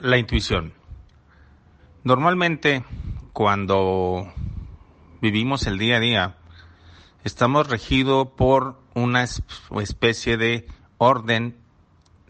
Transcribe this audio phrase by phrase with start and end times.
[0.00, 0.74] La intuición.
[2.04, 2.84] Normalmente,
[3.32, 4.32] cuando
[5.20, 6.36] vivimos el día a día,
[7.24, 11.56] estamos regidos por una especie de orden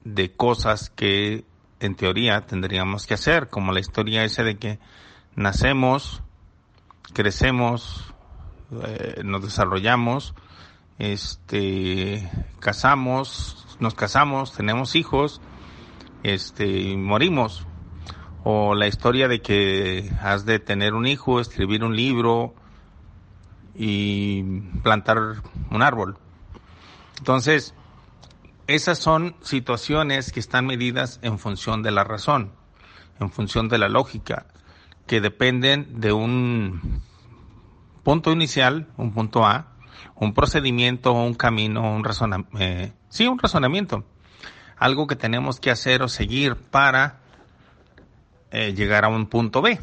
[0.02, 1.44] de cosas que
[1.80, 4.78] en teoría tendríamos que hacer, como la historia esa de que
[5.36, 6.22] nacemos,
[7.12, 8.14] crecemos,
[8.82, 10.34] eh, nos desarrollamos,
[10.98, 12.30] este,
[12.60, 15.42] casamos, nos casamos, tenemos hijos,
[16.22, 17.66] este, morimos.
[18.44, 22.54] O la historia de que has de tener un hijo, escribir un libro
[23.74, 24.42] y
[24.82, 26.16] plantar un árbol.
[27.18, 27.74] Entonces,
[28.66, 32.52] esas son situaciones que están medidas en función de la razón,
[33.20, 34.46] en función de la lógica,
[35.06, 37.02] que dependen de un
[38.02, 39.72] punto inicial, un punto A,
[40.14, 44.04] un procedimiento, un camino, un razonamiento, eh, sí, un razonamiento
[44.78, 47.18] algo que tenemos que hacer o seguir para
[48.50, 49.80] eh, llegar a un punto B.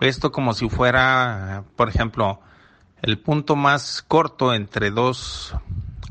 [0.00, 2.40] Esto como si fuera, por ejemplo,
[3.02, 5.54] el punto más corto entre dos,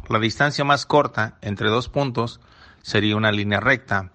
[0.08, 2.40] la distancia más corta entre dos puntos
[2.82, 4.12] sería una línea recta.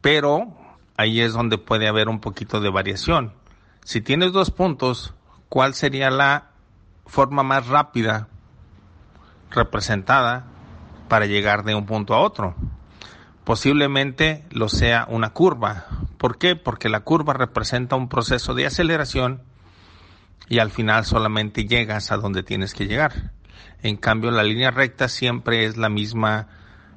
[0.00, 0.56] Pero
[0.96, 3.32] ahí es donde puede haber un poquito de variación.
[3.84, 5.14] Si tienes dos puntos,
[5.50, 6.50] ¿cuál sería la
[7.06, 8.28] forma más rápida
[9.50, 10.46] representada
[11.08, 12.54] para llegar de un punto a otro.
[13.44, 15.86] Posiblemente lo sea una curva.
[16.16, 16.56] ¿Por qué?
[16.56, 19.42] Porque la curva representa un proceso de aceleración
[20.48, 23.32] y al final solamente llegas a donde tienes que llegar.
[23.82, 26.48] En cambio, la línea recta siempre es la misma,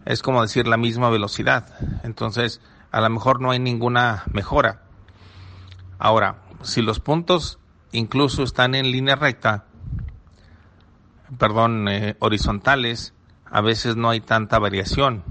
[0.05, 1.75] es como decir la misma velocidad.
[2.03, 2.61] Entonces,
[2.91, 4.83] a lo mejor no hay ninguna mejora.
[5.99, 7.59] Ahora, si los puntos
[7.91, 9.65] incluso están en línea recta,
[11.37, 13.13] perdón, eh, horizontales,
[13.51, 15.23] a veces no hay tanta variación,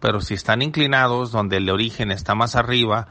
[0.00, 3.08] pero si están inclinados, donde el origen está más arriba,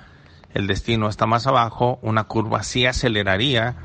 [0.53, 3.75] el destino está más abajo, una curva sí aceleraría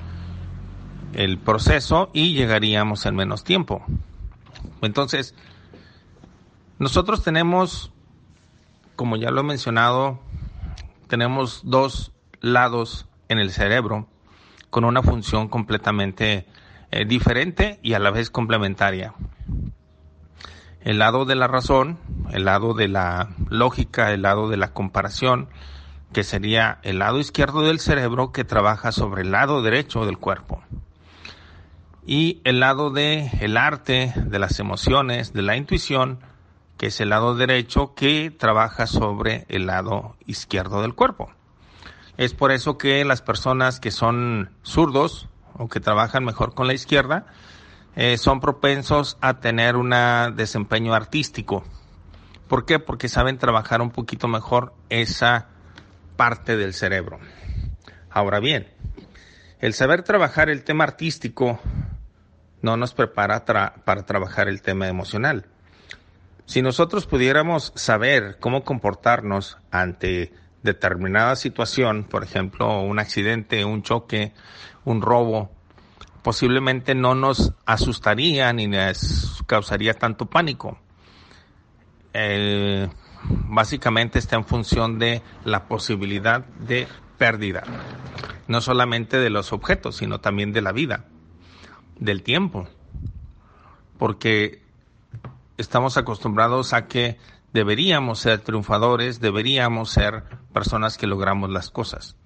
[1.14, 3.84] el proceso y llegaríamos en menos tiempo.
[4.82, 5.34] Entonces,
[6.78, 7.92] nosotros tenemos,
[8.94, 10.20] como ya lo he mencionado,
[11.08, 14.06] tenemos dos lados en el cerebro
[14.70, 16.46] con una función completamente
[16.90, 19.14] eh, diferente y a la vez complementaria
[20.88, 21.98] el lado de la razón,
[22.32, 25.50] el lado de la lógica, el lado de la comparación,
[26.14, 30.62] que sería el lado izquierdo del cerebro que trabaja sobre el lado derecho del cuerpo.
[32.06, 36.20] Y el lado de el arte, de las emociones, de la intuición,
[36.78, 41.30] que es el lado derecho que trabaja sobre el lado izquierdo del cuerpo.
[42.16, 46.72] Es por eso que las personas que son zurdos o que trabajan mejor con la
[46.72, 47.26] izquierda,
[48.00, 49.92] eh, son propensos a tener un
[50.36, 51.64] desempeño artístico.
[52.46, 52.78] ¿Por qué?
[52.78, 55.48] Porque saben trabajar un poquito mejor esa
[56.16, 57.18] parte del cerebro.
[58.08, 58.68] Ahora bien,
[59.58, 61.58] el saber trabajar el tema artístico
[62.62, 65.46] no nos prepara para trabajar el tema emocional.
[66.46, 70.32] Si nosotros pudiéramos saber cómo comportarnos ante
[70.62, 74.34] determinada situación, por ejemplo, un accidente, un choque,
[74.84, 75.57] un robo,
[76.22, 80.78] posiblemente no nos asustaría ni nos causaría tanto pánico.
[83.48, 87.64] básicamente está en función de la posibilidad de pérdida,
[88.46, 91.04] no solamente de los objetos, sino también de la vida,
[91.98, 92.68] del tiempo,
[93.98, 94.62] porque
[95.56, 97.18] estamos acostumbrados a que
[97.52, 102.16] deberíamos ser triunfadores, deberíamos ser personas que logramos las cosas.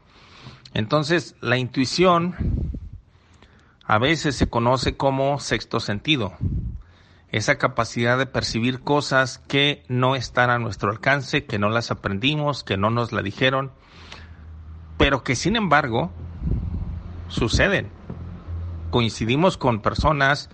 [0.75, 2.72] Entonces, la intuición
[3.85, 6.35] a veces se conoce como sexto sentido,
[7.31, 12.63] esa capacidad de percibir cosas que no están a nuestro alcance, que no las aprendimos,
[12.63, 13.73] que no nos la dijeron,
[14.99, 16.13] pero que sin embargo
[17.29, 17.91] suceden.
[18.91, 20.51] Coincidimos con personas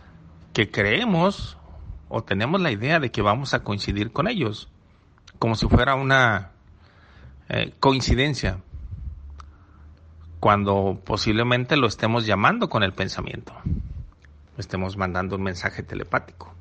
[0.53, 1.59] que creemos
[2.09, 4.69] o tenemos la idea de que vamos a coincidir con ellos,
[5.39, 6.53] como si fuera una
[7.49, 8.61] eh, coincidencia
[10.41, 13.53] cuando posiblemente lo estemos llamando con el pensamiento,
[14.57, 16.55] estemos mandando un mensaje telepático.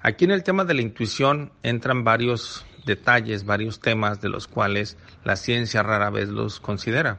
[0.00, 4.96] Aquí en el tema de la intuición entran varios detalles, varios temas de los cuales
[5.24, 7.18] la ciencia rara vez los considera.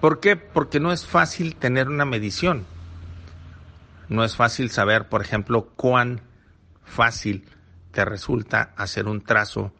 [0.00, 0.36] ¿Por qué?
[0.36, 2.66] Porque no es fácil tener una medición.
[4.08, 6.20] No es fácil saber, por ejemplo, cuán
[6.82, 7.48] fácil
[7.92, 9.72] te resulta hacer un trazo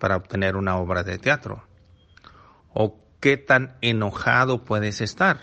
[0.00, 1.62] para obtener una obra de teatro.
[2.72, 5.40] O qué tan enojado puedes estar.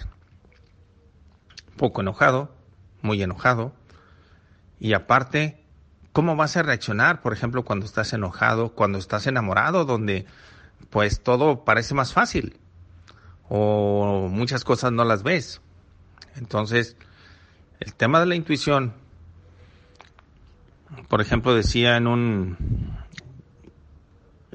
[1.78, 2.56] Poco enojado,
[3.02, 3.74] muy enojado.
[4.80, 5.64] Y aparte,
[6.14, 10.26] cómo vas a reaccionar, por ejemplo, cuando estás enojado, cuando estás enamorado, donde
[10.90, 12.58] pues todo parece más fácil
[13.50, 15.62] o muchas cosas no las ves.
[16.36, 16.96] Entonces,
[17.80, 18.94] el tema de la intuición,
[21.08, 22.85] por ejemplo, decía en un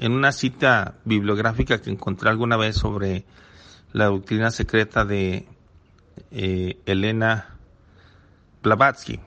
[0.01, 3.23] en una cita bibliográfica que encontré alguna vez sobre
[3.93, 5.47] la doctrina secreta de
[6.31, 7.55] eh, Elena
[8.63, 9.19] Blavatsky,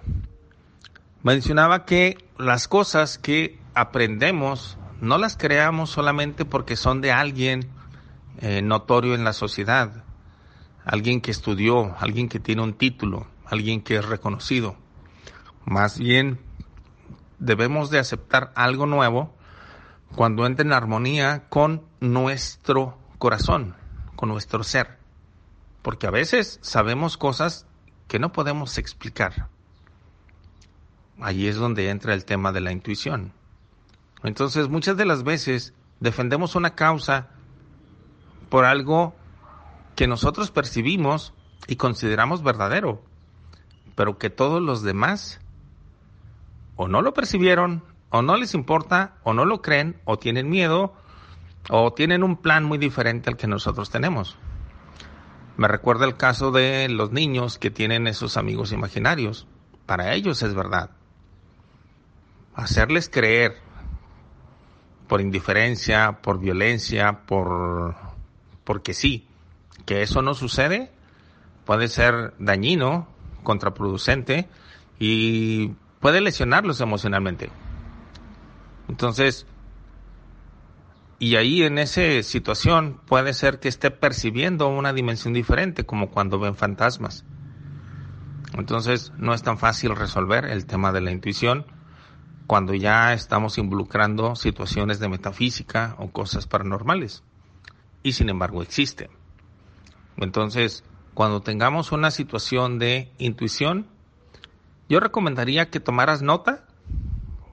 [1.23, 7.69] mencionaba que las cosas que aprendemos no las creamos solamente porque son de alguien
[8.39, 10.03] eh, notorio en la sociedad,
[10.85, 14.77] alguien que estudió, alguien que tiene un título, alguien que es reconocido.
[15.65, 16.41] Más bien
[17.39, 19.34] debemos de aceptar algo nuevo
[20.15, 23.75] cuando entra en armonía con nuestro corazón,
[24.17, 24.99] con nuestro ser.
[25.83, 27.67] Porque a veces sabemos cosas
[28.09, 29.49] que no podemos explicar.
[31.21, 33.33] Allí es donde entra el tema de la intuición.
[34.23, 37.29] Entonces, muchas de las veces defendemos una causa
[38.49, 39.15] por algo
[39.97, 41.35] que nosotros percibimos
[41.67, 43.03] y consideramos verdadero,
[43.95, 45.41] pero que todos los demás
[46.77, 47.85] o no lo percibieron,
[48.15, 50.95] o no les importa, o no lo creen, o tienen miedo,
[51.69, 54.37] o tienen un plan muy diferente al que nosotros tenemos.
[55.57, 59.49] Me recuerda el caso de los niños que tienen esos amigos imaginarios.
[59.85, 60.91] Para ellos es verdad.
[62.55, 63.57] Hacerles creer
[65.09, 67.97] por indiferencia, por violencia, por
[68.63, 69.27] porque sí,
[69.87, 70.93] que eso no sucede,
[71.65, 73.09] puede ser dañino,
[73.43, 74.49] contraproducente
[75.01, 77.51] y puede lesionarlos emocionalmente.
[78.89, 79.47] Entonces,
[81.19, 86.39] y ahí en esa situación puede ser que esté percibiendo una dimensión diferente, como cuando
[86.39, 87.25] ven fantasmas.
[88.57, 91.67] Entonces no es tan fácil resolver el tema de la intuición
[92.47, 97.23] cuando ya estamos involucrando situaciones de metafísica o cosas paranormales.
[98.03, 99.09] Y sin embargo existe.
[100.17, 100.85] Entonces,
[101.15, 103.87] cuando tengamos una situación de intuición,
[104.89, 106.64] yo recomendaría que tomaras nota,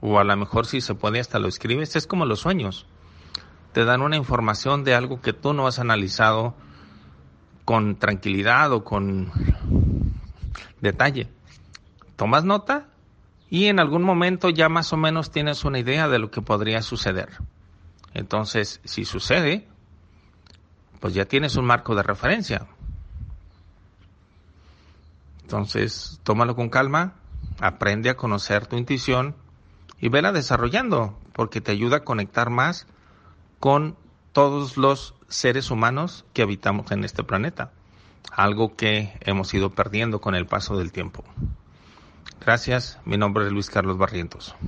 [0.02, 2.86] o a lo mejor si se puede hasta lo escribes, es como los sueños
[3.72, 6.54] te dan una información de algo que tú no has analizado
[7.64, 9.32] con tranquilidad o con
[10.80, 11.28] detalle.
[12.16, 12.88] Tomas nota
[13.48, 16.82] y en algún momento ya más o menos tienes una idea de lo que podría
[16.82, 17.30] suceder.
[18.14, 19.66] Entonces, si sucede,
[21.00, 22.66] pues ya tienes un marco de referencia.
[25.42, 27.14] Entonces, tómalo con calma,
[27.58, 29.34] aprende a conocer tu intuición
[30.02, 32.88] y vela desarrollando, porque te ayuda a conectar más
[33.60, 33.96] con
[34.32, 37.70] todos los seres humanos que habitamos en este planeta,
[38.32, 41.22] algo que hemos ido perdiendo con el paso del tiempo.
[42.44, 44.56] Gracias, mi nombre es Luis Carlos Barrientos.